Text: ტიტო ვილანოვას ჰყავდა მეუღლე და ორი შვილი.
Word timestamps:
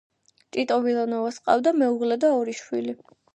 ტიტო 0.55 0.77
ვილანოვას 0.85 1.37
ჰყავდა 1.43 1.75
მეუღლე 1.83 2.19
და 2.25 2.33
ორი 2.39 2.57
შვილი. 2.63 2.99